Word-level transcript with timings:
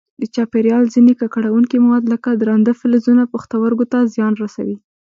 د 0.21 0.23
چاپېریال 0.35 0.83
ځیني 0.93 1.13
ککړونکي 1.19 1.77
مواد 1.85 2.03
لکه 2.13 2.29
درانده 2.41 2.73
فلزونه 2.79 3.23
پښتورګو 3.33 3.85
ته 3.91 3.99
زیان 4.13 4.33
رسوي. 4.43 4.77